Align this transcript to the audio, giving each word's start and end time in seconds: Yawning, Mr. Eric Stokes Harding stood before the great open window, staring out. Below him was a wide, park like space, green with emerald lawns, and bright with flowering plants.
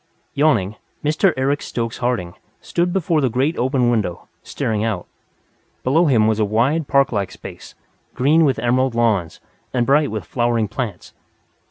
Yawning, 0.33 0.77
Mr. 1.05 1.31
Eric 1.37 1.61
Stokes 1.61 1.99
Harding 1.99 2.33
stood 2.59 2.91
before 2.91 3.21
the 3.21 3.29
great 3.29 3.55
open 3.59 3.91
window, 3.91 4.27
staring 4.41 4.83
out. 4.83 5.05
Below 5.83 6.07
him 6.07 6.25
was 6.25 6.39
a 6.39 6.43
wide, 6.43 6.87
park 6.87 7.11
like 7.11 7.31
space, 7.31 7.75
green 8.15 8.43
with 8.43 8.57
emerald 8.57 8.95
lawns, 8.95 9.39
and 9.75 9.85
bright 9.85 10.09
with 10.09 10.25
flowering 10.25 10.67
plants. 10.67 11.13